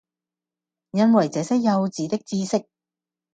[0.93, 2.65] 因爲這些幼稚的知識，